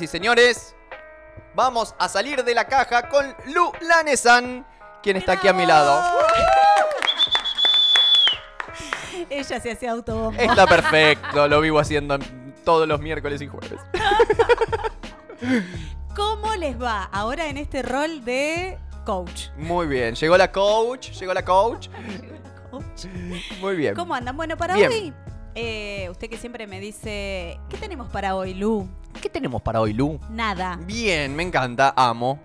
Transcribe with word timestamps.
y 0.00 0.06
señores, 0.06 0.74
vamos 1.54 1.94
a 1.98 2.08
salir 2.08 2.42
de 2.42 2.54
la 2.54 2.64
caja 2.66 3.10
con 3.10 3.36
Lu 3.52 3.72
Lanesan, 3.82 4.66
quien 5.02 5.18
está 5.18 5.32
aquí 5.32 5.48
a 5.48 5.52
mi 5.52 5.66
lado. 5.66 6.02
Ella 9.28 9.60
se 9.60 9.70
hacía 9.70 9.90
autobombo. 9.92 10.40
Está 10.40 10.66
perfecto, 10.66 11.46
lo 11.46 11.60
vivo 11.60 11.78
haciendo 11.78 12.18
todos 12.64 12.88
los 12.88 13.00
miércoles 13.00 13.42
y 13.42 13.48
jueves. 13.48 13.80
¿Cómo 16.16 16.54
les 16.54 16.80
va 16.80 17.04
ahora 17.12 17.48
en 17.48 17.58
este 17.58 17.82
rol 17.82 18.24
de 18.24 18.78
coach? 19.04 19.48
Muy 19.58 19.86
bien, 19.88 20.14
llegó 20.14 20.38
la 20.38 20.50
coach, 20.50 21.10
llegó 21.10 21.34
la 21.34 21.44
coach. 21.44 21.88
Coach. 22.70 23.04
Muy 23.60 23.76
bien. 23.76 23.94
¿Cómo 23.94 24.14
andan? 24.14 24.34
Bueno, 24.34 24.56
para 24.56 24.74
Bien. 24.74 24.90
hoy, 24.90 25.12
eh, 25.54 26.08
usted 26.10 26.30
que 26.30 26.38
siempre 26.38 26.66
me 26.66 26.80
dice, 26.80 27.60
¿qué 27.68 27.76
tenemos 27.76 28.10
para 28.10 28.34
hoy, 28.34 28.54
Lu? 28.54 28.88
¿Qué 29.20 29.28
tenemos 29.28 29.62
para 29.62 29.80
hoy, 29.80 29.92
Lu? 29.92 30.18
Nada, 30.30 30.78
Bien, 30.86 31.34
me 31.34 31.42
encanta, 31.42 31.92
amo. 31.96 32.40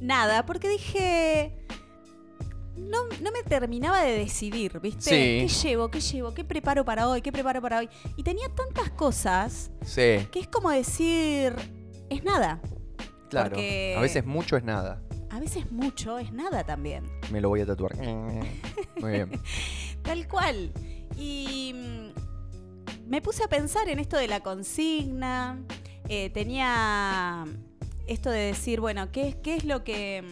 nada, 0.00 0.44
porque 0.44 0.68
dije, 0.68 1.56
no, 2.76 2.98
no 3.22 3.30
me 3.32 3.42
terminaba 3.42 4.02
de 4.02 4.18
decidir, 4.18 4.78
¿viste? 4.80 5.02
Sí. 5.02 5.46
¿Qué 5.62 5.68
llevo? 5.68 5.90
¿Qué 5.90 6.00
llevo? 6.00 6.34
¿Qué 6.34 6.44
preparo 6.44 6.84
para 6.84 7.08
hoy? 7.08 7.22
¿Qué 7.22 7.32
preparo 7.32 7.60
para 7.62 7.78
hoy? 7.78 7.88
Y 8.16 8.22
tenía 8.22 8.48
tantas 8.54 8.90
cosas 8.90 9.70
Sí, 9.82 10.26
que 10.30 10.40
es 10.40 10.48
como 10.48 10.70
decir, 10.70 11.54
es 12.10 12.22
nada. 12.24 12.60
claro. 13.30 13.50
Porque- 13.50 13.94
A 13.96 14.00
veces 14.00 14.24
mucho 14.26 14.56
es 14.56 14.64
nada. 14.64 15.02
A 15.30 15.40
veces 15.40 15.70
mucho 15.72 16.18
es 16.18 16.30
nada 16.32 16.62
también. 16.64 17.04
Me 17.30 17.40
lo 17.40 17.48
voy 17.48 17.60
a 17.62 17.66
tatuar. 17.66 17.96
Muy 19.00 19.10
bien. 19.12 19.30
Tal 20.02 20.28
cual. 20.28 20.72
Y 21.16 21.72
mm, 21.74 23.08
me 23.08 23.22
puse 23.22 23.42
a 23.44 23.48
pensar 23.48 23.88
en 23.88 23.98
esto 23.98 24.18
de 24.18 24.28
la 24.28 24.40
consigna. 24.40 25.58
Eh, 26.14 26.28
tenía 26.28 27.46
esto 28.06 28.28
de 28.28 28.40
decir, 28.40 28.80
bueno, 28.80 29.10
¿qué, 29.10 29.38
qué 29.42 29.54
es 29.56 29.64
lo 29.64 29.82
que, 29.82 30.22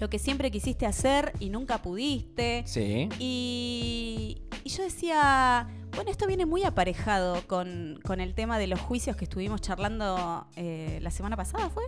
lo 0.00 0.10
que 0.10 0.18
siempre 0.18 0.50
quisiste 0.50 0.84
hacer 0.84 1.32
y 1.38 1.48
nunca 1.48 1.80
pudiste? 1.80 2.64
Sí. 2.66 3.08
Y, 3.20 4.42
y 4.64 4.68
yo 4.68 4.82
decía, 4.82 5.68
bueno, 5.94 6.10
esto 6.10 6.26
viene 6.26 6.44
muy 6.44 6.64
aparejado 6.64 7.40
con, 7.46 8.00
con 8.04 8.20
el 8.20 8.34
tema 8.34 8.58
de 8.58 8.66
los 8.66 8.80
juicios 8.80 9.14
que 9.16 9.26
estuvimos 9.26 9.60
charlando 9.60 10.48
eh, 10.56 10.98
la 11.00 11.12
semana 11.12 11.36
pasada, 11.36 11.70
¿fue? 11.70 11.84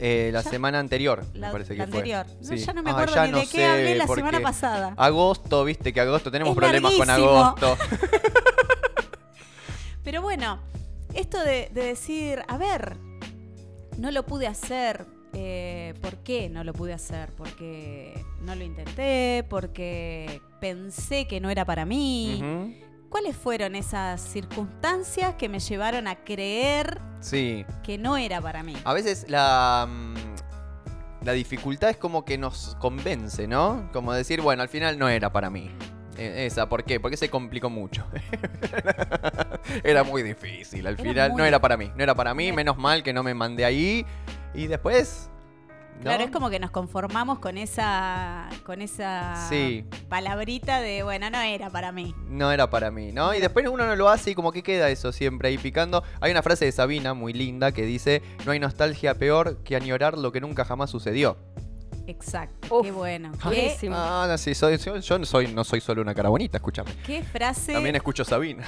Eh, 0.00 0.30
la 0.32 0.42
Ya- 0.42 0.50
semana 0.50 0.80
anterior, 0.80 1.24
La, 1.34 1.46
me 1.48 1.52
parece 1.52 1.74
que 1.74 1.78
la 1.78 1.86
fue. 1.86 1.98
anterior. 1.98 2.26
No, 2.40 2.48
Sí. 2.48 2.56
ya 2.58 2.72
no 2.72 2.82
me 2.82 2.90
Ah, 2.90 2.94
acuerdo 2.94 3.24
ni 3.24 3.30
no 3.30 3.38
de 3.38 3.46
qué 3.46 3.66
hablé 3.66 3.94
la 3.94 4.06
semana 4.08 4.40
pasada. 4.40 4.94
Agosto, 4.96 5.62
viste 5.64 5.92
que 5.92 6.00
agosto 6.00 6.32
tenemos 6.32 6.50
Es 6.50 6.56
problemas 6.56 6.92
con 6.94 7.08
agosto. 7.08 7.78
Pero 10.02 10.22
bueno, 10.22 10.58
esto 11.14 11.42
de, 11.42 11.70
de 11.72 11.84
decir, 11.84 12.42
a 12.48 12.58
ver, 12.58 12.96
no 13.96 14.10
lo 14.10 14.24
pude 14.26 14.46
hacer. 14.46 15.06
eh, 15.34 15.94
¿Por 16.00 16.16
qué 16.18 16.48
no 16.48 16.64
lo 16.64 16.72
pude 16.72 16.92
hacer? 16.94 17.32
Porque 17.34 18.24
no 18.40 18.54
lo 18.54 18.64
intenté, 18.64 19.44
porque 19.48 20.40
pensé 20.60 21.26
que 21.26 21.40
no 21.40 21.50
era 21.50 21.64
para 21.64 21.84
mí. 21.84 22.74
¿Cuáles 23.10 23.36
fueron 23.36 23.74
esas 23.74 24.20
circunstancias 24.20 25.34
que 25.36 25.48
me 25.48 25.60
llevaron 25.60 26.08
a 26.08 26.16
creer 26.24 27.00
Sí. 27.20 27.64
que 27.82 27.96
no 27.98 28.16
era 28.16 28.40
para 28.40 28.62
mí? 28.62 28.74
A 28.84 28.92
veces 28.92 29.26
la, 29.28 29.86
mm, 29.88 31.24
la 31.24 31.32
dificultad 31.32 31.90
es 31.90 31.96
como 31.96 32.24
que 32.24 32.36
nos 32.38 32.74
convence, 32.76 33.48
¿no? 33.48 33.88
Como 33.92 34.12
decir, 34.12 34.40
bueno, 34.42 34.62
al 34.62 34.68
final 34.68 34.98
no 34.98 35.08
era 35.08 35.32
para 35.32 35.48
mí. 35.50 35.70
Eh, 36.18 36.46
Esa, 36.46 36.68
¿por 36.68 36.84
qué? 36.84 36.98
Porque 37.00 37.16
se 37.16 37.30
complicó 37.30 37.70
mucho. 37.70 38.04
era 39.84 40.02
muy 40.04 40.22
difícil. 40.22 40.86
Al 40.86 40.94
Era 40.94 41.02
final 41.02 41.30
muy- 41.32 41.38
no 41.38 41.44
era 41.44 41.60
para 41.60 41.76
mí. 41.76 41.90
No 41.96 42.02
era 42.02 42.14
para 42.14 42.34
mí, 42.34 42.52
menos 42.52 42.76
mal 42.76 43.02
que 43.02 43.12
no 43.12 43.22
me 43.22 43.34
mandé 43.34 43.64
ahí. 43.64 44.04
Y 44.54 44.66
después. 44.66 45.30
¿no? 45.98 46.02
Claro, 46.04 46.22
es 46.22 46.30
como 46.30 46.48
que 46.48 46.60
nos 46.60 46.70
conformamos 46.70 47.40
con 47.40 47.58
esa, 47.58 48.48
con 48.64 48.82
esa 48.82 49.48
Sí. 49.48 49.84
palabrita 50.08 50.80
de, 50.80 51.02
bueno, 51.02 51.28
no 51.28 51.40
era 51.40 51.70
para 51.70 51.90
mí. 51.90 52.14
No 52.28 52.52
era 52.52 52.70
para 52.70 52.92
mí, 52.92 53.10
¿no? 53.10 53.34
Y 53.34 53.40
después 53.40 53.66
uno 53.68 53.84
no 53.84 53.96
lo 53.96 54.08
hace 54.08 54.30
y 54.30 54.34
como 54.36 54.52
que 54.52 54.62
queda 54.62 54.90
eso 54.90 55.10
siempre 55.10 55.48
ahí 55.48 55.58
picando. 55.58 56.04
Hay 56.20 56.30
una 56.30 56.42
frase 56.42 56.66
de 56.66 56.72
Sabina 56.72 57.14
muy 57.14 57.32
linda 57.32 57.72
que 57.72 57.82
dice, 57.82 58.22
no 58.46 58.52
hay 58.52 58.60
nostalgia 58.60 59.14
peor 59.14 59.58
que 59.64 59.74
añorar 59.74 60.16
lo 60.16 60.30
que 60.30 60.40
nunca 60.40 60.64
jamás 60.64 60.88
sucedió. 60.90 61.36
Exacto. 62.08 62.78
Uf, 62.78 62.86
qué 62.86 62.90
bueno. 62.90 63.32
Qué, 63.32 63.48
buenísimo. 63.48 63.94
Ah, 63.96 64.26
no, 64.28 64.38
sí, 64.38 64.54
soy, 64.54 64.78
yo, 64.78 64.96
yo 64.98 65.18
no, 65.18 65.26
soy, 65.26 65.52
no 65.52 65.62
soy 65.62 65.80
solo 65.80 66.00
una 66.02 66.14
cara 66.14 66.30
bonita, 66.30 66.56
escúchame. 66.56 66.90
qué 67.06 67.22
frase. 67.22 67.72
También 67.74 67.96
escucho 67.96 68.24
Sabina. 68.24 68.64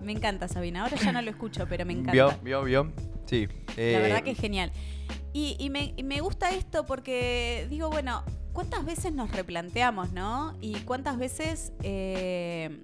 Me 0.00 0.12
encanta 0.12 0.48
Sabina. 0.48 0.82
Ahora 0.84 0.96
ya 0.96 1.12
no 1.12 1.20
lo 1.22 1.30
escucho, 1.30 1.66
pero 1.68 1.84
me 1.84 1.92
encanta. 1.92 2.12
¿Vio? 2.12 2.32
¿Vio? 2.42 2.62
¿Vio? 2.64 2.92
Sí. 3.26 3.46
La 3.68 3.74
eh, 3.76 3.98
verdad 4.00 4.22
que 4.22 4.30
es 4.32 4.38
genial. 4.38 4.72
Y, 5.32 5.56
y 5.58 5.68
me, 5.70 5.92
y 5.96 6.02
me 6.04 6.20
gusta 6.20 6.50
esto 6.50 6.86
porque 6.86 7.66
digo, 7.68 7.90
bueno, 7.90 8.22
¿cuántas 8.52 8.84
veces 8.84 9.12
nos 9.12 9.30
replanteamos, 9.32 10.12
no? 10.12 10.56
Y 10.60 10.74
cuántas 10.80 11.18
veces, 11.18 11.72
eh, 11.82 12.82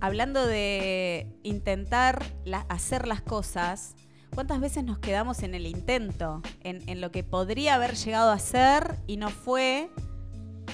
hablando 0.00 0.46
de 0.46 1.26
intentar 1.42 2.24
la- 2.44 2.66
hacer 2.68 3.08
las 3.08 3.22
cosas, 3.22 3.94
¿cuántas 4.36 4.60
veces 4.60 4.84
nos 4.84 4.98
quedamos 5.00 5.42
en 5.42 5.56
el 5.56 5.66
intento? 5.66 6.42
En, 6.62 6.88
en 6.88 7.00
lo 7.00 7.10
que 7.10 7.24
podría 7.24 7.74
haber 7.74 7.96
llegado 7.96 8.30
a 8.30 8.38
ser 8.38 8.94
y 9.08 9.16
no 9.16 9.30
fue, 9.30 9.90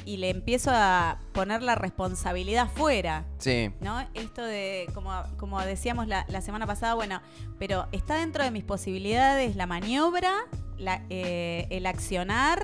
y 0.04 0.16
le 0.18 0.30
empiezo 0.30 0.70
a 0.74 1.20
poner 1.32 1.62
la 1.62 1.74
responsabilidad 1.76 2.68
fuera. 2.68 3.24
Sí. 3.38 3.70
¿no? 3.80 4.00
Esto 4.14 4.42
de, 4.44 4.86
como, 4.94 5.12
como 5.38 5.60
decíamos 5.62 6.08
la, 6.08 6.26
la 6.28 6.40
semana 6.42 6.66
pasada, 6.66 6.94
bueno, 6.94 7.22
pero 7.58 7.86
está 7.92 8.16
dentro 8.16 8.42
de 8.44 8.50
mis 8.50 8.64
posibilidades 8.64 9.54
la 9.56 9.66
maniobra, 9.66 10.32
la- 10.76 11.02
eh, 11.08 11.66
el 11.70 11.86
accionar 11.86 12.62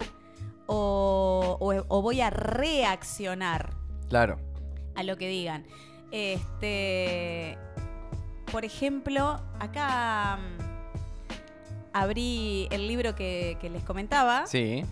o, 0.66 1.56
o- 1.60 1.84
o 1.96 2.02
voy 2.02 2.20
a 2.20 2.30
reaccionar 2.30 3.72
Claro. 4.08 4.38
a 4.96 5.02
lo 5.04 5.16
que 5.16 5.28
digan. 5.28 5.64
Este, 6.10 7.56
por 8.50 8.64
ejemplo, 8.64 9.40
acá 9.60 10.38
abrí 11.92 12.68
el 12.70 12.86
libro 12.88 13.14
que, 13.14 13.56
que 13.60 13.70
les 13.70 13.82
comentaba 13.84 14.46
Sí. 14.46 14.84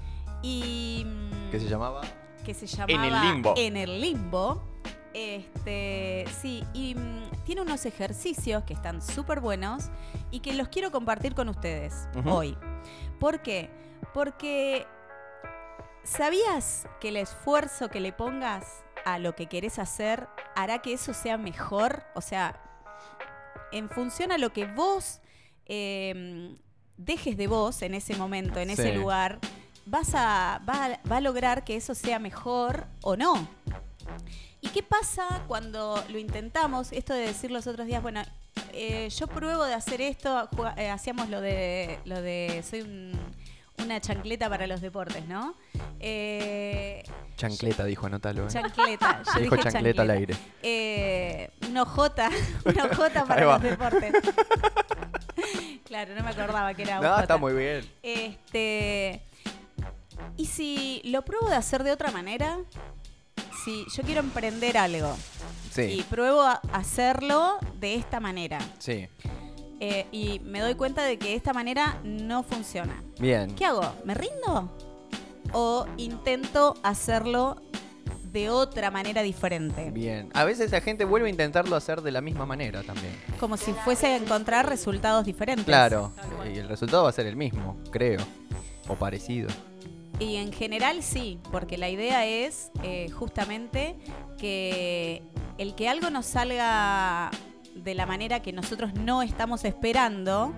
y 0.43 1.05
mm, 1.07 1.51
¿Qué 1.51 1.61
se 1.61 1.69
llamaba? 1.69 2.03
que 2.45 2.55
se 2.55 2.67
llamaba 2.67 2.93
En 2.93 3.13
el 3.13 3.21
limbo. 3.23 3.55
En 3.57 3.77
el 3.77 4.01
limbo. 4.01 4.63
Este, 5.15 6.27
sí, 6.43 6.63
y 6.75 6.95
mm, 6.95 7.31
tiene 7.45 7.63
unos 7.63 7.87
ejercicios 7.87 8.63
que 8.65 8.75
están 8.75 9.01
súper 9.01 9.41
buenos 9.41 9.91
y 10.31 10.41
que 10.41 10.53
los 10.53 10.69
quiero 10.69 10.91
compartir 10.93 11.35
con 11.35 11.49
ustedes 11.49 12.07
hoy. 12.27 12.57
¿Por 13.19 13.41
qué? 13.41 13.71
Porque 14.13 14.87
¿sabías 16.05 16.87
que 17.01 17.09
el 17.09 17.17
esfuerzo 17.17 17.89
que 17.89 18.01
le 18.01 18.13
pongas 18.13 18.85
a 19.05 19.19
lo 19.19 19.35
que 19.35 19.47
querés 19.47 19.79
hacer 19.79 20.29
hará 20.55 20.81
que 20.83 20.93
eso 20.93 21.15
sea 21.15 21.39
mejor? 21.39 22.05
O 22.15 22.21
sea, 22.21 22.61
en 23.73 23.89
función 23.89 24.33
a 24.33 24.39
lo 24.39 24.53
que 24.53 24.67
vos 24.67 25.21
eh, 25.67 26.55
dejes 26.97 27.37
de 27.37 27.47
vos 27.47 27.83
en 27.83 27.95
ese 27.95 28.15
momento, 28.17 28.59
en 28.61 28.71
ese 28.71 28.95
lugar, 28.95 29.39
vas 29.85 30.15
a, 30.15 30.61
va, 30.69 30.99
va 31.11 31.17
a 31.19 31.21
lograr 31.21 31.65
que 31.65 31.77
eso 31.77 31.95
sea 31.95 32.19
mejor 32.19 32.87
o 33.03 33.17
no. 33.17 33.49
¿Y 34.61 34.69
qué 34.69 34.83
pasa 34.83 35.43
cuando 35.47 36.03
lo 36.09 36.19
intentamos? 36.19 36.93
Esto 36.93 37.13
de 37.15 37.21
decir 37.27 37.51
los 37.51 37.67
otros 37.67 37.87
días, 37.87 38.03
bueno, 38.03 38.23
eh, 38.73 39.09
yo 39.11 39.27
pruebo 39.27 39.65
de 39.65 39.75
hacer 39.75 40.01
esto, 40.01 40.49
eh, 40.77 40.91
hacíamos 40.91 41.29
lo 41.29 41.41
de, 41.41 41.99
lo 42.05 42.21
de, 42.21 42.65
soy 42.69 42.81
un- 42.81 43.19
una 43.79 44.01
chancleta 44.01 44.49
para 44.49 44.67
los 44.67 44.81
deportes, 44.81 45.27
¿no? 45.29 45.55
Eh, 46.01 47.03
Chancleta, 47.37 47.85
dijo, 47.85 48.07
anótalo. 48.07 48.45
¿eh? 48.47 48.49
chancleta, 48.49 49.23
yo 49.35 49.41
Dijo 49.41 49.57
dije 49.57 49.71
chancleta 49.71 50.03
al 50.03 50.11
aire. 50.11 50.35
Eh, 50.63 51.51
una 51.69 51.83
ojota, 51.83 52.31
una 52.65 52.85
ojota 52.87 53.25
para 53.27 53.45
los 53.45 53.63
deportes. 53.63 54.13
claro, 56.05 56.15
no 56.15 56.23
me 56.25 56.31
acordaba 56.31 56.75
que 56.75 56.83
era 56.83 56.97
No, 57.01 57.07
ojota. 57.09 57.23
está 57.23 57.37
muy 57.39 57.55
bien. 57.55 57.91
Este. 58.03 59.23
Y 60.37 60.45
si 60.47 61.01
lo 61.05 61.23
pruebo 61.23 61.49
de 61.49 61.57
hacer 61.57 61.83
de 61.85 61.93
otra 61.93 62.11
manera, 62.11 62.59
si 63.65 63.85
yo 63.95 64.03
quiero 64.03 64.21
emprender 64.21 64.77
algo 64.77 65.15
y 65.15 65.73
Sí. 65.75 66.07
pruebo 66.11 66.43
a 66.43 66.61
hacerlo 66.73 67.59
de 67.81 67.95
esta 67.95 68.21
manera 68.21 68.59
Sí. 68.79 69.09
eh, 69.81 70.07
y 70.13 70.39
me 70.41 70.61
doy 70.61 70.75
cuenta 70.75 71.03
de 71.03 71.19
que 71.19 71.35
esta 71.35 71.53
manera 71.55 71.99
no 72.05 72.43
funciona, 72.43 73.03
Bien. 73.19 73.55
¿qué 73.55 73.65
hago? 73.65 73.83
¿Me 74.05 74.15
rindo? 74.15 74.71
¿O 75.53 75.87
intento 75.97 76.75
hacerlo 76.83 77.57
de 78.37 78.51
otra 78.51 78.91
manera 78.91 79.23
diferente? 79.23 79.91
Bien. 79.91 80.29
A 80.35 80.45
veces 80.45 80.71
la 80.71 80.83
gente 80.83 81.07
vuelve 81.07 81.29
a 81.29 81.31
intentarlo 81.31 81.75
hacer 81.75 82.03
de 82.03 82.11
la 82.11 82.21
misma 82.21 82.45
manera 82.45 82.83
también. 82.83 83.15
Como 83.41 83.57
si 83.57 83.73
fuese 83.73 84.09
a 84.09 84.17
encontrar 84.17 84.69
resultados 84.69 85.25
diferentes. 85.25 85.65
Claro. 85.65 86.13
Y 86.45 86.59
el 86.59 86.69
resultado 86.69 87.05
va 87.05 87.09
a 87.09 87.13
ser 87.13 87.27
el 87.27 87.35
mismo, 87.35 87.79
creo. 87.91 88.21
O 88.89 88.95
parecido. 88.95 89.49
Y 90.19 90.37
en 90.37 90.53
general 90.53 91.03
sí, 91.03 91.39
porque 91.51 91.79
la 91.79 91.89
idea 91.89 92.27
es 92.27 92.71
eh, 92.83 93.09
justamente 93.09 93.97
que 94.37 95.23
el 95.57 95.75
que 95.75 95.89
algo 95.89 96.11
nos 96.11 96.27
salga 96.27 97.31
de 97.75 97.95
la 97.95 98.05
manera 98.05 98.41
que 98.43 98.53
nosotros 98.53 98.93
no 98.93 99.23
estamos 99.23 99.65
esperando 99.65 100.53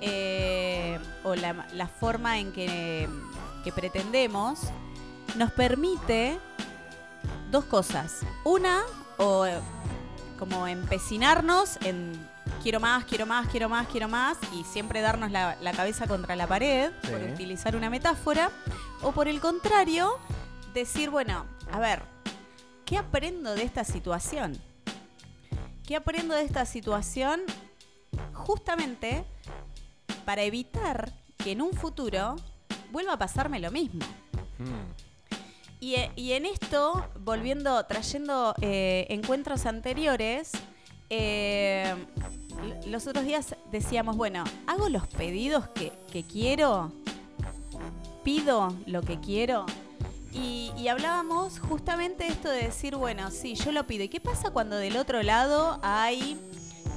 eh, 0.00 1.00
o 1.24 1.34
la, 1.34 1.66
la 1.72 1.88
forma 1.88 2.38
en 2.38 2.52
que, 2.52 3.08
que 3.64 3.72
pretendemos, 3.72 4.60
nos 5.36 5.50
permite 5.50 6.38
dos 7.50 7.64
cosas. 7.64 8.20
Una, 8.44 8.82
o 9.16 9.46
eh, 9.46 9.58
como 10.38 10.66
empecinarnos 10.66 11.78
en 11.82 12.12
quiero 12.62 12.80
más, 12.80 13.04
quiero 13.04 13.26
más, 13.26 13.48
quiero 13.48 13.68
más, 13.68 13.86
quiero 13.88 14.08
más, 14.08 14.36
y 14.54 14.64
siempre 14.64 15.00
darnos 15.00 15.30
la, 15.30 15.56
la 15.60 15.72
cabeza 15.72 16.06
contra 16.06 16.36
la 16.36 16.46
pared, 16.46 16.90
Sí. 17.02 17.08
por 17.10 17.20
utilizar 17.22 17.76
una 17.76 17.90
metáfora. 17.90 18.50
O 19.02 19.12
por 19.12 19.28
el 19.28 19.40
contrario, 19.40 20.18
decir, 20.74 21.10
bueno, 21.10 21.44
a 21.72 21.78
ver, 21.78 22.02
¿qué 22.84 22.98
aprendo 22.98 23.54
de 23.54 23.62
esta 23.62 23.84
situación? 23.84 24.60
¿Qué 25.86 25.96
aprendo 25.96 26.34
de 26.34 26.42
esta 26.42 26.66
situación 26.66 27.40
justamente 28.34 29.24
para 30.24 30.42
evitar 30.42 31.12
que 31.38 31.52
en 31.52 31.62
un 31.62 31.72
futuro 31.72 32.36
vuelva 32.90 33.14
a 33.14 33.18
pasarme 33.18 33.60
lo 33.60 33.70
mismo? 33.70 34.04
Mm. 34.58 35.07
Y, 35.80 35.94
e- 35.94 36.10
y 36.16 36.32
en 36.32 36.46
esto, 36.46 37.06
volviendo, 37.20 37.84
trayendo 37.86 38.54
eh, 38.60 39.06
encuentros 39.10 39.66
anteriores, 39.66 40.52
eh, 41.10 41.94
los 42.86 43.06
otros 43.06 43.24
días 43.24 43.54
decíamos, 43.70 44.16
bueno, 44.16 44.44
hago 44.66 44.88
los 44.88 45.06
pedidos 45.06 45.68
que, 45.68 45.92
quiero, 46.24 46.92
pido 48.24 48.74
lo 48.86 49.02
que 49.02 49.20
quiero. 49.20 49.66
Y, 50.32 50.86
hablábamos 50.88 51.58
justamente 51.58 52.26
esto 52.26 52.48
de 52.48 52.64
decir, 52.64 52.96
bueno, 52.96 53.30
sí, 53.30 53.54
yo 53.54 53.72
lo 53.72 53.86
pido. 53.86 54.04
¿Y 54.04 54.08
qué 54.08 54.20
pasa 54.20 54.50
cuando 54.50 54.76
del 54.76 54.96
otro 54.96 55.22
lado 55.22 55.78
hay 55.82 56.38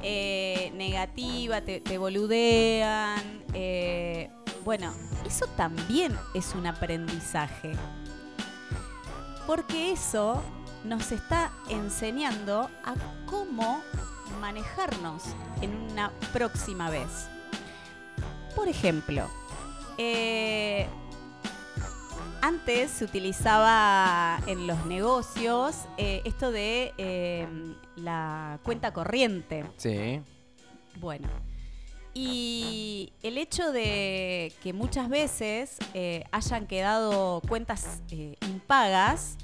eh, 0.02 0.72
negativa, 0.74 1.60
te, 1.60 1.80
te 1.80 1.98
boludean? 1.98 3.42
eh, 3.54 4.30
bueno, 4.64 4.92
eso 5.26 5.46
también 5.56 6.16
es 6.34 6.54
un 6.54 6.66
aprendizaje. 6.66 7.72
Porque 9.46 9.92
eso 9.92 10.42
nos 10.84 11.12
está 11.12 11.52
enseñando 11.68 12.70
a 12.84 12.94
cómo 13.26 13.82
manejarnos 14.40 15.22
en 15.60 15.74
una 15.92 16.10
próxima 16.32 16.90
vez. 16.90 17.28
Por 18.54 18.68
ejemplo, 18.68 19.28
eh, 19.98 20.86
antes 22.40 22.90
se 22.90 23.04
utilizaba 23.04 24.40
en 24.46 24.66
los 24.66 24.84
negocios 24.86 25.86
eh, 25.96 26.22
esto 26.24 26.50
de 26.50 26.92
eh, 26.98 27.46
la 27.96 28.58
cuenta 28.64 28.92
corriente. 28.92 29.64
Sí. 29.76 30.20
Bueno, 30.96 31.28
y 32.14 33.12
el 33.22 33.38
hecho 33.38 33.72
de 33.72 34.52
que 34.62 34.72
muchas 34.72 35.08
veces 35.08 35.76
eh, 35.94 36.24
hayan 36.30 36.66
quedado 36.66 37.40
cuentas 37.48 38.02
eh, 38.10 38.36
impagas 38.42 39.36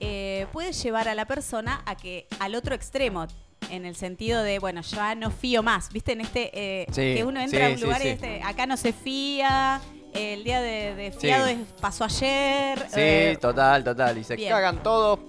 eh, 0.00 0.46
puede 0.52 0.72
llevar 0.72 1.08
a 1.08 1.14
la 1.14 1.26
persona 1.26 1.82
a 1.86 1.94
que 1.94 2.26
al 2.40 2.54
otro 2.54 2.74
extremo, 2.74 3.26
en 3.70 3.84
el 3.84 3.94
sentido 3.94 4.42
de, 4.42 4.58
bueno, 4.58 4.80
ya 4.80 5.14
no 5.14 5.30
fío 5.30 5.62
más, 5.62 5.92
¿viste? 5.92 6.12
En 6.12 6.22
este, 6.22 6.86
Sí, 6.90 7.14
que 7.14 7.24
uno 7.24 7.38
entra 7.40 7.66
sí, 7.66 7.72
a 7.72 7.74
un 7.76 7.80
lugar 7.82 8.00
sí. 8.00 8.08
y 8.08 8.10
este, 8.10 8.42
acá 8.42 8.66
no 8.66 8.76
se 8.76 8.92
fía, 8.92 9.80
el 10.14 10.42
día 10.42 10.60
de, 10.60 10.94
de 10.96 11.12
fiado 11.12 11.46
es- 11.46 11.58
pasó 11.80 12.04
ayer. 12.04 12.84
Sí, 12.92 13.36
total, 13.38 13.84
total. 13.84 14.18
Y 14.18 14.24
se 14.24 14.34
bien. 14.36 14.50
cagan 14.50 14.82
todos, 14.82 15.20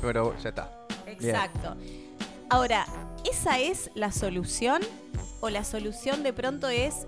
pero 0.00 0.34
ya 0.40 0.48
está. 0.50 0.70
Bien. 1.04 1.34
Exacto. 1.34 1.76
Ahora, 2.48 2.86
¿esa 3.30 3.58
es 3.58 3.90
la 3.94 4.10
solución? 4.12 4.80
¿O 5.42 5.50
la 5.50 5.64
solución 5.64 6.22
de 6.22 6.32
pronto 6.32 6.68
es 6.68 7.04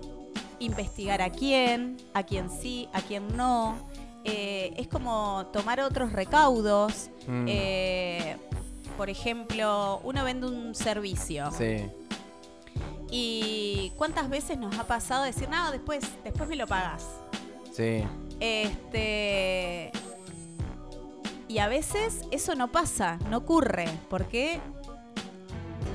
investigar 0.59 1.21
a 1.21 1.29
quién, 1.29 1.95
a 2.13 2.23
quién 2.23 2.49
sí, 2.49 2.89
a 2.91 3.01
quién 3.01 3.37
no? 3.37 3.77
Eh, 4.25 4.73
es 4.75 4.89
como 4.89 5.45
tomar 5.53 5.79
otros 5.79 6.11
recaudos. 6.11 7.09
Mm. 7.27 7.45
Eh, 7.47 8.35
por 8.97 9.09
ejemplo, 9.09 10.01
uno 10.03 10.25
vende 10.25 10.47
un 10.47 10.75
servicio. 10.75 11.49
Sí. 11.57 11.85
¿Y 13.09 13.93
cuántas 13.95 14.29
veces 14.29 14.57
nos 14.57 14.77
ha 14.77 14.85
pasado 14.85 15.23
decir, 15.23 15.47
no, 15.47 15.71
después, 15.71 16.03
después 16.25 16.49
me 16.49 16.57
lo 16.57 16.67
pagas? 16.67 17.05
Sí. 17.71 18.03
Este. 18.41 19.93
Y 21.47 21.59
a 21.59 21.69
veces 21.69 22.23
eso 22.31 22.53
no 22.55 22.69
pasa, 22.69 23.17
no 23.29 23.37
ocurre, 23.37 23.87
porque 24.09 24.59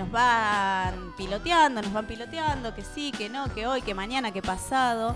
nos 0.01 0.11
van 0.11 1.13
piloteando, 1.17 1.83
nos 1.83 1.93
van 1.93 2.07
piloteando, 2.07 2.75
que 2.75 2.83
sí, 2.83 3.13
que 3.13 3.29
no, 3.29 3.53
que 3.55 3.67
hoy, 3.67 3.83
que 3.83 3.95
mañana, 3.95 4.33
que 4.33 4.41
pasado. 4.43 5.15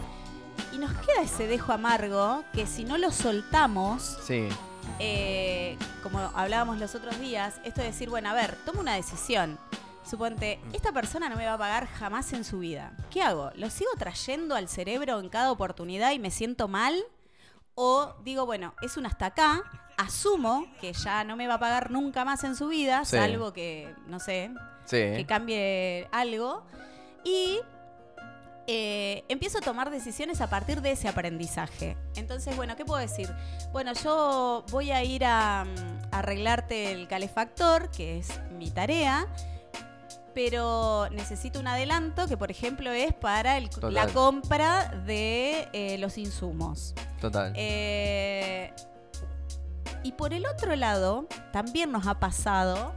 Y 0.72 0.78
nos 0.78 0.92
queda 0.92 1.22
ese 1.22 1.46
dejo 1.46 1.72
amargo 1.72 2.44
que 2.52 2.66
si 2.66 2.84
no 2.84 2.98
lo 2.98 3.10
soltamos, 3.10 4.18
Sí. 4.26 4.48
eh, 4.98 5.78
como 6.02 6.18
hablábamos 6.18 6.78
los 6.78 6.94
otros 6.94 7.18
días, 7.18 7.54
esto 7.64 7.80
de 7.80 7.88
decir, 7.88 8.10
bueno, 8.10 8.28
a 8.28 8.34
ver, 8.34 8.56
tomo 8.66 8.80
una 8.80 8.94
decisión. 8.94 9.58
Suponte, 10.08 10.60
esta 10.74 10.92
persona 10.92 11.30
no 11.30 11.36
me 11.36 11.46
va 11.46 11.54
a 11.54 11.58
pagar 11.58 11.86
jamás 11.88 12.32
en 12.34 12.44
su 12.44 12.58
vida. 12.58 12.92
¿Qué 13.10 13.22
hago? 13.22 13.50
¿Lo 13.54 13.70
sigo 13.70 13.90
trayendo 13.96 14.54
al 14.54 14.68
cerebro 14.68 15.18
en 15.18 15.30
cada 15.30 15.50
oportunidad 15.50 16.12
y 16.12 16.18
me 16.18 16.30
siento 16.30 16.68
mal? 16.68 16.94
O 17.74 18.14
digo, 18.22 18.44
bueno, 18.44 18.74
es 18.82 18.98
un 18.98 19.06
hasta 19.06 19.26
acá, 19.26 19.62
asumo 19.96 20.66
que 20.80 20.92
ya 20.92 21.24
no 21.24 21.36
me 21.36 21.46
va 21.46 21.54
a 21.54 21.58
pagar 21.60 21.90
nunca 21.90 22.24
más 22.24 22.44
en 22.44 22.56
su 22.56 22.68
vida, 22.68 23.04
Sí. 23.04 23.16
salvo 23.16 23.52
que, 23.52 23.94
no 24.06 24.18
sé, 24.20 24.50
Sí. 24.84 24.96
que 24.96 25.24
cambie 25.26 26.08
algo. 26.12 26.64
Y 27.24 27.60
eh, 28.66 29.24
empiezo 29.28 29.58
a 29.58 29.60
tomar 29.60 29.90
decisiones 29.90 30.40
a 30.40 30.48
partir 30.48 30.80
de 30.80 30.92
ese 30.92 31.06
aprendizaje. 31.08 31.98
Entonces, 32.16 32.56
bueno, 32.56 32.76
¿qué 32.76 32.84
puedo 32.86 32.98
decir? 33.00 33.28
Bueno, 33.72 33.92
yo 33.92 34.64
voy 34.70 34.90
a 34.90 35.04
ir 35.04 35.24
a, 35.26 35.64
mm, 35.66 36.14
a 36.14 36.18
arreglarte 36.20 36.92
el 36.92 37.06
calefactor, 37.06 37.90
que 37.90 38.18
es 38.18 38.28
mi 38.58 38.70
tarea. 38.70 39.26
Pero 40.34 41.08
necesito 41.10 41.60
un 41.60 41.68
adelanto 41.68 42.26
que, 42.26 42.36
por 42.36 42.50
ejemplo, 42.50 42.90
es 42.90 43.12
para 43.14 43.56
el- 43.58 43.68
la 43.90 44.08
compra 44.08 44.88
de 45.06 45.68
eh, 45.72 45.96
los 45.98 46.18
insumos. 46.18 46.94
Total. 47.20 47.52
Eh, 47.54 48.72
y 50.04 50.12
por 50.12 50.32
el 50.32 50.46
otro 50.46 50.76
lado, 50.76 51.26
también 51.52 51.90
nos 51.90 52.06
ha 52.06 52.20
pasado 52.20 52.94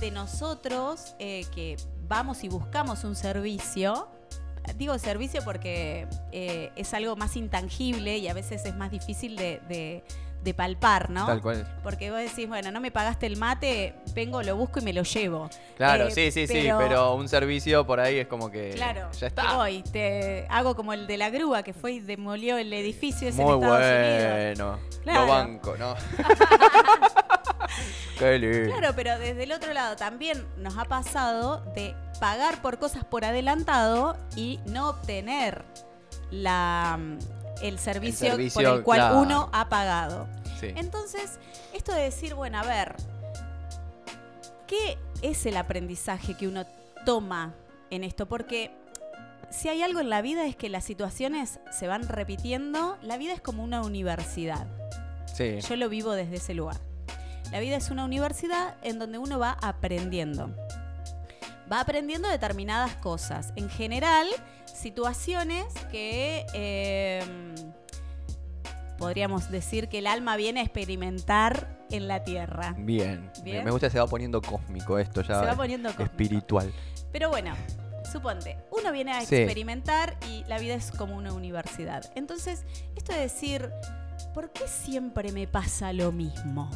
de 0.00 0.10
nosotros 0.10 1.14
eh, 1.18 1.44
que 1.54 1.76
vamos 2.08 2.42
y 2.44 2.48
buscamos 2.48 3.04
un 3.04 3.14
servicio. 3.14 4.08
Digo 4.76 4.98
servicio 4.98 5.42
porque 5.44 6.08
eh, 6.32 6.72
es 6.76 6.94
algo 6.94 7.16
más 7.16 7.36
intangible 7.36 8.16
y 8.16 8.28
a 8.28 8.32
veces 8.34 8.64
es 8.64 8.74
más 8.76 8.90
difícil 8.90 9.36
de, 9.36 9.60
de- 9.68 10.04
de 10.44 10.52
palpar, 10.54 11.08
¿no? 11.10 11.26
Tal 11.26 11.40
cual. 11.40 11.66
Porque 11.82 12.10
vos 12.10 12.20
decís, 12.20 12.46
bueno, 12.46 12.70
no 12.70 12.80
me 12.80 12.90
pagaste 12.90 13.26
el 13.26 13.36
mate, 13.38 13.94
vengo, 14.14 14.42
lo 14.42 14.56
busco 14.56 14.80
y 14.80 14.82
me 14.82 14.92
lo 14.92 15.02
llevo. 15.02 15.48
Claro, 15.76 16.08
Eh, 16.08 16.10
sí, 16.10 16.30
sí, 16.30 16.46
sí, 16.46 16.68
pero- 16.78 17.14
un 17.14 17.28
servicio 17.28 17.86
por 17.86 18.00
ahí 18.00 18.18
es 18.18 18.26
como 18.28 18.50
que 18.50 18.70
Claro, 18.70 19.10
ya 19.12 19.26
está. 19.26 19.56
voy, 19.56 19.82
te 19.82 20.46
hago 20.50 20.76
como 20.76 20.92
el 20.92 21.06
de 21.06 21.16
la 21.16 21.30
grúa 21.30 21.62
que 21.62 21.72
fue 21.72 21.92
y 21.92 22.00
demolió 22.00 22.58
el 22.58 22.72
edificio 22.72 23.28
ese 23.28 23.42
Muy 23.42 23.54
en 23.54 23.60
bueno. 23.60 24.78
Claro. 25.02 25.20
Lo 25.22 25.26
banco, 25.26 25.74
¿no? 25.78 25.94
Qué 28.18 28.38
lindo. 28.38 28.76
Claro, 28.76 28.92
pero 28.94 29.18
desde 29.18 29.42
el 29.42 29.52
otro 29.52 29.72
lado 29.72 29.96
también 29.96 30.46
nos 30.56 30.78
ha 30.78 30.84
pasado 30.84 31.60
de 31.74 31.94
pagar 32.20 32.62
por 32.62 32.78
cosas 32.78 33.04
por 33.04 33.24
adelantado 33.24 34.16
y 34.36 34.60
no 34.66 34.90
obtener 34.90 35.64
la, 36.30 36.98
el, 37.62 37.78
servicio 37.78 38.28
por 38.28 38.36
servicio, 38.36 38.74
el 38.74 38.82
cual 38.82 38.98
claro. 39.00 39.20
uno 39.20 39.50
ha 39.52 39.68
pagado. 39.68 40.26
Sí. 40.60 40.68
Entonces, 40.76 41.38
esto 41.72 41.92
de 41.92 42.02
decir, 42.02 42.34
bueno, 42.34 42.58
a 42.58 42.62
ver, 42.64 42.94
¿qué 44.66 44.98
es 45.22 45.46
el 45.46 45.56
aprendizaje 45.56 46.34
que 46.34 46.48
uno 46.48 46.64
toma 47.04 47.54
en 47.90 48.04
esto? 48.04 48.26
Porque 48.26 48.70
si 49.50 49.68
hay 49.68 49.82
algo 49.82 50.00
en 50.00 50.10
la 50.10 50.22
vida 50.22 50.46
es 50.46 50.56
que 50.56 50.68
las 50.68 50.84
situaciones 50.84 51.60
se 51.70 51.86
van 51.86 52.08
repitiendo, 52.08 52.98
la 53.02 53.16
vida 53.16 53.32
es 53.32 53.40
como 53.40 53.62
una 53.62 53.82
universidad. 53.82 54.66
Sí. 55.32 55.58
Yo 55.60 55.76
lo 55.76 55.88
vivo 55.88 56.12
desde 56.12 56.36
ese 56.36 56.54
lugar. 56.54 56.80
La 57.52 57.60
vida 57.60 57.76
es 57.76 57.90
una 57.90 58.04
universidad 58.04 58.76
en 58.82 58.98
donde 58.98 59.18
uno 59.18 59.38
va 59.38 59.56
aprendiendo. 59.62 60.50
Va 61.70 61.80
aprendiendo 61.80 62.28
determinadas 62.28 62.96
cosas. 62.96 63.52
En 63.56 63.70
general, 63.70 64.26
situaciones 64.74 65.66
que 65.90 66.44
eh, 66.54 67.22
podríamos 68.98 69.50
decir 69.50 69.88
que 69.88 69.98
el 69.98 70.06
alma 70.06 70.36
viene 70.36 70.60
a 70.60 70.62
experimentar 70.62 71.78
en 71.90 72.08
la 72.08 72.24
tierra. 72.24 72.74
Bien. 72.78 73.30
Bien. 73.42 73.64
Me 73.64 73.70
gusta, 73.70 73.90
se 73.90 73.98
va 73.98 74.06
poniendo 74.06 74.40
cósmico 74.42 74.98
esto 74.98 75.22
ya. 75.22 75.40
Se 75.40 75.46
va 75.46 75.54
poniendo 75.54 75.88
cósmico. 75.90 76.10
espiritual. 76.10 76.72
Pero 77.12 77.28
bueno, 77.28 77.54
suponte, 78.10 78.58
uno 78.70 78.90
viene 78.92 79.12
a 79.12 79.20
Sí. 79.20 79.36
experimentar 79.36 80.16
y 80.28 80.44
la 80.44 80.58
vida 80.58 80.74
es 80.74 80.90
como 80.90 81.16
una 81.16 81.32
universidad. 81.32 82.10
Entonces, 82.14 82.64
esto 82.96 83.12
de 83.12 83.20
decir, 83.20 83.70
¿por 84.32 84.50
qué 84.52 84.66
siempre 84.66 85.32
me 85.32 85.46
pasa 85.46 85.92
lo 85.92 86.10
mismo? 86.12 86.70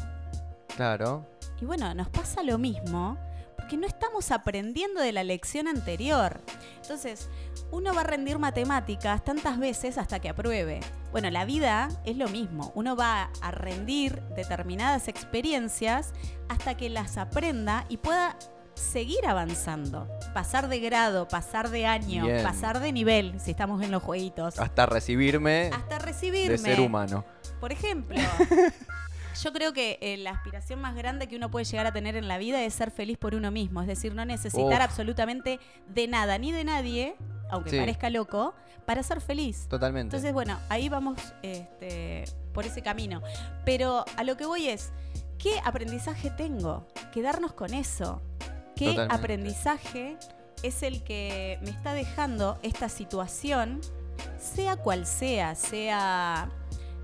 Claro. 0.75 1.25
Y 1.61 1.65
bueno, 1.65 1.93
nos 1.93 2.07
pasa 2.09 2.41
lo 2.43 2.57
mismo 2.57 3.17
porque 3.57 3.75
no 3.75 3.85
estamos 3.85 4.31
aprendiendo 4.31 5.01
de 5.01 5.11
la 5.11 5.23
lección 5.25 5.67
anterior. 5.67 6.39
Entonces, 6.81 7.27
uno 7.71 7.93
va 7.93 8.01
a 8.01 8.03
rendir 8.03 8.39
matemáticas 8.39 9.23
tantas 9.23 9.59
veces 9.59 9.97
hasta 9.97 10.19
que 10.19 10.29
apruebe. 10.29 10.79
Bueno, 11.11 11.29
la 11.29 11.45
vida 11.45 11.89
es 12.05 12.17
lo 12.17 12.27
mismo. 12.29 12.71
Uno 12.75 12.95
va 12.95 13.29
a 13.41 13.51
rendir 13.51 14.21
determinadas 14.35 15.07
experiencias 15.07 16.13
hasta 16.49 16.75
que 16.75 16.89
las 16.89 17.17
aprenda 17.17 17.85
y 17.89 17.97
pueda 17.97 18.37
seguir 18.75 19.25
avanzando. 19.27 20.07
Pasar 20.33 20.67
de 20.69 20.79
grado, 20.79 21.27
pasar 21.27 21.69
de 21.69 21.85
año, 21.85 22.25
Bien. 22.25 22.43
pasar 22.43 22.79
de 22.79 22.91
nivel, 22.91 23.39
si 23.39 23.51
estamos 23.51 23.83
en 23.83 23.91
los 23.91 24.01
jueguitos. 24.01 24.57
Hasta 24.59 24.85
recibirme 24.85 25.69
Hasta 25.73 25.99
recibirme. 25.99 26.51
de 26.53 26.57
ser 26.57 26.79
humano. 26.79 27.25
Por 27.59 27.71
ejemplo, 27.73 28.17
yo 29.43 29.53
creo 29.53 29.73
que 29.73 29.97
eh, 30.01 30.17
la 30.17 30.31
aspiración 30.31 30.81
más 30.81 30.95
grande 30.95 31.27
que 31.27 31.35
uno 31.35 31.49
puede 31.51 31.65
llegar 31.65 31.85
a 31.87 31.91
tener 31.91 32.15
en 32.15 32.27
la 32.27 32.37
vida 32.37 32.61
es 32.63 32.73
ser 32.73 32.91
feliz 32.91 33.17
por 33.17 33.35
uno 33.35 33.51
mismo. 33.51 33.81
Es 33.81 33.87
decir, 33.87 34.13
no 34.13 34.25
necesitar 34.25 34.79
Uf. 34.79 34.81
absolutamente 34.81 35.59
de 35.87 36.07
nada 36.07 36.37
ni 36.37 36.51
de 36.51 36.63
nadie, 36.63 37.15
aunque 37.49 37.71
Sí. 37.71 37.77
parezca 37.77 38.09
loco, 38.09 38.53
para 38.85 39.03
ser 39.03 39.21
feliz. 39.21 39.67
Totalmente. 39.69 40.15
Entonces, 40.15 40.33
bueno, 40.33 40.57
ahí 40.69 40.89
vamos 40.89 41.17
este, 41.43 42.25
por 42.53 42.65
ese 42.65 42.81
camino. 42.81 43.21
Pero 43.65 44.03
a 44.17 44.23
lo 44.23 44.35
que 44.37 44.45
voy 44.45 44.67
es, 44.67 44.91
¿qué 45.37 45.59
aprendizaje 45.63 46.31
tengo? 46.31 46.87
Quedarnos 47.13 47.53
con 47.53 47.73
eso. 47.73 48.21
¿Qué 48.75 48.87
Totalmente. 48.91 49.15
aprendizaje 49.15 50.17
es 50.63 50.83
el 50.83 51.03
que 51.03 51.59
me 51.61 51.69
está 51.69 51.93
dejando 51.93 52.57
esta 52.63 52.89
situación, 52.89 53.79
sea 54.37 54.75
cual 54.77 55.05
sea, 55.05 55.53
sea 55.55 56.49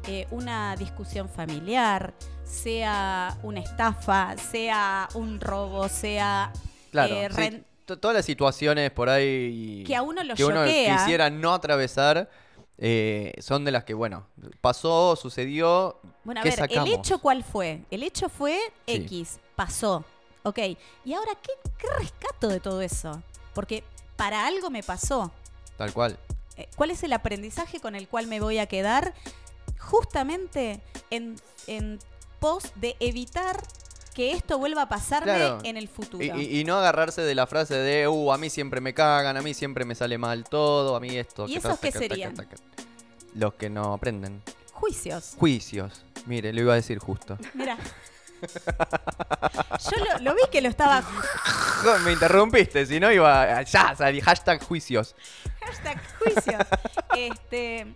eh, 0.08 0.28
una 0.32 0.76
discusión 0.76 1.30
familiar, 1.30 2.14
sea 2.44 3.38
una 3.44 3.60
estafa, 3.60 4.36
sea 4.38 5.10
un 5.16 5.40
robo, 5.40 5.90
sea 5.90 6.52
claro. 6.92 7.16
eh, 7.16 7.30
sí, 7.36 7.64
todas 7.86 8.16
las 8.16 8.26
situaciones 8.26 8.92
por 8.92 9.10
ahí 9.10 9.84
que 9.86 9.96
a 9.96 10.02
uno 10.02 10.24
lo 10.24 10.36
que 10.36 10.46
uno 10.46 10.64
quisiera 10.66 11.30
no 11.30 11.54
atravesar 11.54 12.30
eh, 12.78 13.34
son 13.40 13.64
de 13.64 13.72
las 13.72 13.84
que, 13.84 13.94
bueno, 13.94 14.28
pasó, 14.62 15.16
sucedió. 15.16 16.00
Bueno, 16.24 16.42
a 16.42 16.44
¿qué 16.44 16.50
ver, 16.50 16.60
sacamos? 16.60 16.90
¿el 16.90 16.96
hecho 16.96 17.20
cuál 17.20 17.44
fue? 17.44 17.82
El 17.90 18.04
hecho 18.04 18.28
fue 18.30 18.60
Sí. 18.86 18.94
X, 18.96 19.40
pasó. 19.56 20.04
Ok, 20.44 20.60
y 21.06 21.14
ahora, 21.14 21.32
¿qué, 21.42 21.52
¿qué 21.78 21.88
rescato 21.98 22.50
de 22.50 22.60
todo 22.60 22.82
eso? 22.82 23.24
Porque 23.54 23.84
para 24.16 24.46
algo 24.46 24.70
me 24.70 24.84
pasó. 24.84 25.32
Tal 25.78 25.94
cual. 25.94 26.18
¿Cuál 26.76 26.92
es 26.92 27.04
el 27.04 27.14
aprendizaje 27.14 27.80
con 27.80 27.96
el 27.96 28.08
cual 28.08 28.28
me 28.28 28.40
voy 28.40 28.60
a 28.60 28.68
quedar? 28.68 29.14
Justamente 29.86 30.82
en, 31.10 31.36
en 31.68 32.00
pos 32.40 32.72
de 32.76 32.96
evitar 33.00 33.62
que 34.14 34.32
esto 34.32 34.58
vuelva 34.58 34.84
a 34.84 34.90
pasarme 34.90 35.36
Claro. 35.36 35.60
en 35.64 35.78
el 35.78 35.88
futuro. 35.90 36.24
Y, 36.24 36.64
no 36.64 36.78
agarrarse 36.78 37.22
de 37.22 37.36
la 37.36 37.48
frase 37.48 37.76
de, 37.76 38.08
uh, 38.08 38.32
a 38.32 38.38
mí 38.38 38.50
siempre 38.50 38.80
me 38.82 38.94
cagan, 38.94 39.36
a 39.36 39.42
mí 39.42 39.54
siempre 39.54 39.84
me 39.84 39.94
sale 39.94 40.18
mal 40.18 40.46
todo, 40.46 40.96
a 40.96 41.00
mí 41.00 41.18
esto. 41.18 41.46
¿Y 41.48 41.54
que 41.54 41.58
esos 41.60 41.80
qué 41.80 41.92
taca, 41.92 42.00
serían? 42.00 42.34
taca. 42.34 42.56
Los 43.34 43.56
que 43.56 43.70
no 43.70 43.94
aprenden. 43.94 44.42
Juicios. 44.72 45.34
Juicios. 45.38 46.06
Mire, 46.26 46.54
lo 46.54 46.62
iba 46.62 46.74
a 46.74 46.78
decir 46.78 46.98
justo. 47.00 47.38
Mira. 47.54 47.78
Yo 49.92 50.04
lo, 50.04 50.20
lo 50.22 50.36
vi 50.36 50.42
que 50.52 50.62
lo 50.62 50.70
estaba. 50.70 51.04
me 52.04 52.14
interrumpiste, 52.14 52.86
si 52.86 53.00
no 53.00 53.12
iba. 53.12 53.62
Ya, 53.64 53.96
salí, 53.96 54.22
hashtag 54.22 54.64
juicios. 54.64 55.16
Hashtag 55.62 56.00
juicios. 56.20 56.64
Este, 57.16 57.94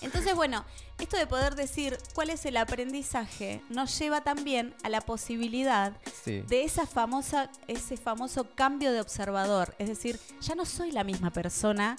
entonces, 0.00 0.34
bueno, 0.34 0.64
esto 0.98 1.16
de 1.18 1.26
poder 1.26 1.54
decir 1.54 1.98
cuál 2.14 2.30
es 2.30 2.46
el 2.46 2.56
aprendizaje 2.56 3.60
nos 3.68 3.98
lleva 3.98 4.22
también 4.22 4.74
a 4.82 4.88
la 4.88 5.00
posibilidad 5.00 5.92
Sí. 6.24 6.40
de 6.48 6.64
esa 6.64 6.86
famosa, 6.86 7.50
ese 7.68 7.96
famoso 7.96 8.48
cambio 8.54 8.92
de 8.92 9.00
observador. 9.00 9.74
Es 9.78 9.88
decir, 9.88 10.18
ya 10.40 10.54
no 10.54 10.64
soy 10.64 10.92
la 10.92 11.04
misma 11.04 11.30
persona 11.30 11.96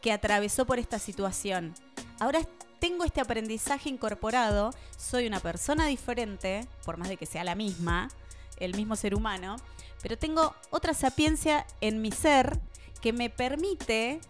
que 0.00 0.12
atravesó 0.12 0.66
por 0.66 0.78
esta 0.80 0.98
situación. 0.98 1.74
Ahora 2.18 2.40
tengo 2.80 3.04
este 3.04 3.20
aprendizaje 3.20 3.88
incorporado, 3.88 4.74
soy 4.98 5.26
una 5.28 5.38
persona 5.38 5.86
diferente, 5.86 6.66
por 6.84 6.96
más 6.96 7.08
de 7.08 7.16
que 7.16 7.26
sea 7.26 7.44
la 7.44 7.54
misma, 7.54 8.08
el 8.56 8.74
mismo 8.74 8.96
ser 8.96 9.14
humano, 9.14 9.56
pero 10.02 10.18
tengo 10.18 10.54
otra 10.70 10.94
sapiencia 10.94 11.64
en 11.80 12.02
mi 12.02 12.10
ser 12.10 12.58
que 13.00 13.12
me 13.12 13.30
permite 13.30 14.20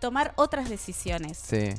tomar 0.00 0.32
otras 0.36 0.68
decisiones. 0.68 1.38
Sí. 1.38 1.70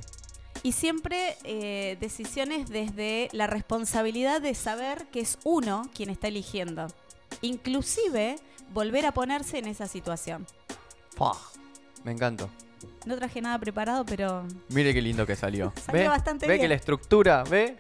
Y 0.63 0.73
siempre 0.73 1.37
eh, 1.43 1.97
decisiones 2.01 2.69
desde 2.69 3.29
la 3.31 3.47
responsabilidad 3.47 4.41
de 4.41 4.53
saber 4.55 5.07
que 5.07 5.21
es 5.21 5.37
uno 5.43 5.89
quien 5.93 6.09
está 6.09 6.27
eligiendo. 6.27 6.87
Inclusive 7.41 8.35
volver 8.73 9.05
a 9.05 9.13
ponerse 9.13 9.57
en 9.59 9.67
esa 9.67 9.87
situación. 9.87 10.45
Fua, 11.15 11.37
Me 12.03 12.11
encantó. 12.11 12.49
No 13.05 13.15
traje 13.17 13.41
nada 13.41 13.57
preparado, 13.59 14.05
pero 14.05 14.45
Mire 14.69 14.93
qué 14.93 15.01
lindo 15.01 15.25
que 15.25 15.35
salió. 15.35 15.73
Salió 15.85 16.01
¿Ve? 16.03 16.07
bastante 16.07 16.45
¿Ve 16.47 16.53
bien. 16.53 16.61
que 16.63 16.69
la 16.69 16.75
estructura, 16.75 17.43
ve? 17.43 17.77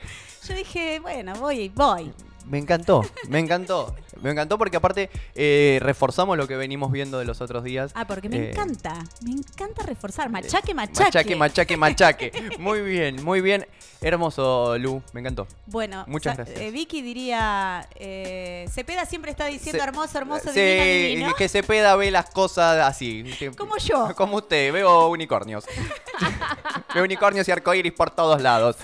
yo 0.47 0.53
dije, 0.53 0.99
bueno, 0.99 1.33
voy, 1.35 1.69
voy. 1.69 2.11
Me 2.49 2.57
encantó, 2.57 3.03
me 3.27 3.39
encantó. 3.39 3.95
Me 4.21 4.31
encantó 4.31 4.57
porque 4.57 4.75
aparte 4.75 5.09
eh, 5.35 5.79
reforzamos 5.81 6.35
lo 6.37 6.45
que 6.47 6.57
venimos 6.57 6.91
viendo 6.91 7.19
de 7.19 7.25
los 7.25 7.39
otros 7.41 7.63
días. 7.63 7.91
Ah, 7.95 8.05
porque 8.05 8.27
me 8.27 8.35
Eh, 8.37 8.49
encanta, 8.49 8.95
me 9.23 9.31
encanta 9.31 9.83
reforzar. 9.83 10.29
Machaque, 10.29 10.73
machaque. 10.73 11.03
Machaque, 11.03 11.35
machaque, 11.37 11.77
machaque. 11.77 12.31
Muy 12.59 12.81
bien, 12.81 13.23
muy 13.23 13.39
bien. 13.41 13.65
Hermoso, 14.01 14.77
Lu, 14.77 15.01
me 15.13 15.19
encantó. 15.21 15.45
Bueno, 15.67 16.05
Muchas 16.07 16.35
gracias. 16.37 16.59
eh, 16.59 16.71
Vicky 16.71 17.01
diría, 17.01 17.87
eh, 17.95 18.65
Cepeda 18.71 19.05
siempre 19.05 19.29
está 19.31 19.45
diciendo 19.45 19.81
Se- 19.83 19.87
hermoso, 19.89 20.17
hermoso, 20.17 20.51
Sí, 20.53 20.59
divino, 20.59 21.07
divino. 21.09 21.33
que 21.35 21.47
Cepeda 21.49 21.95
ve 21.97 22.09
las 22.09 22.29
cosas 22.29 22.79
así. 22.85 23.23
Como 23.57 23.77
yo. 23.77 24.13
Como 24.15 24.37
usted, 24.37 24.71
veo 24.73 25.07
unicornios. 25.09 25.65
veo 26.93 27.03
unicornios 27.03 27.47
y 27.47 27.51
arcoíris 27.51 27.93
por 27.93 28.09
todos 28.09 28.41
lados. 28.41 28.77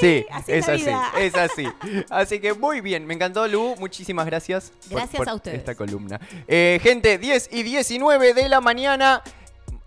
Sí, 0.00 0.24
así 0.30 0.52
es 0.52 0.68
es 0.68 0.68
así, 0.68 0.90
es 1.18 1.34
así. 1.34 1.68
Así 2.10 2.40
que 2.40 2.54
muy 2.54 2.80
bien, 2.80 3.06
me 3.12 3.16
encantó, 3.16 3.46
Lu. 3.46 3.76
Muchísimas 3.78 4.24
gracias. 4.26 4.72
por- 4.88 4.98
Gracias 4.98 5.16
por 5.18 5.28
a 5.28 5.34
ustedes. 5.34 5.58
Esta 5.58 5.74
columna. 5.74 6.18
Eh, 6.48 6.80
gente, 6.82 7.18
10 7.18 7.48
y 7.52 7.62
19 7.62 8.32
de 8.34 8.48
la 8.48 8.60
mañana. 8.60 9.22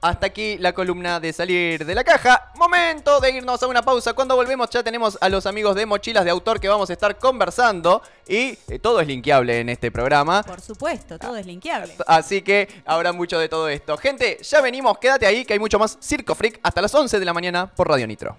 Hasta 0.02 0.28
aquí 0.28 0.58
la 0.60 0.72
columna 0.74 1.20
de 1.20 1.34
salir 1.34 1.84
de 1.84 1.96
la 1.96 2.04
caja. 2.04 2.52
Momento 2.56 3.20
de 3.20 3.32
irnos 3.32 3.64
a 3.64 3.68
una 3.68 3.82
pausa. 3.82 4.14
Cuando 4.14 4.36
volvemos 4.36 4.70
ya 4.70 4.84
tenemos 4.84 5.18
a 5.20 5.30
los 5.30 5.48
amigos 5.48 5.76
de 5.76 5.88
Mochilas 5.88 6.24
de 6.24 6.30
Autor 6.30 6.60
que 6.60 6.68
vamos 6.68 6.88
a 6.92 6.94
estar 6.94 7.18
conversando. 7.18 8.04
Y 8.28 8.56
eh, 8.68 8.78
todo 8.80 9.00
es 9.02 9.08
linkeable 9.08 9.62
en 9.62 9.70
este 9.70 9.90
programa. 9.92 10.44
Por 10.44 10.62
supuesto, 10.62 11.18
todo 11.18 11.36
es 11.38 11.48
linkeable. 11.48 11.96
Así 12.06 12.44
que 12.44 12.68
habrá 12.86 13.14
mucho 13.14 13.40
de 13.40 13.50
todo 13.50 13.68
esto. 13.68 13.98
Gente, 13.98 14.38
ya 14.44 14.62
venimos, 14.62 14.96
quédate 15.00 15.26
ahí 15.26 15.44
que 15.44 15.54
hay 15.54 15.60
mucho 15.60 15.80
más 15.80 15.98
Circo 16.00 16.36
Freak 16.36 16.60
hasta 16.62 16.84
las 16.84 16.94
11 16.94 17.18
de 17.20 17.26
la 17.26 17.34
mañana 17.34 17.66
por 17.74 17.88
Radio 17.90 18.06
Nitro. 18.06 18.38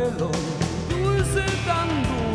Flagelo, 0.00 0.30
dulce 0.88 1.44
tan 1.66 1.88
dulce. 2.04 2.29